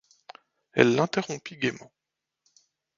Elle 0.73 0.95
l'interrompit 0.95 1.57
gaiement. 1.57 1.91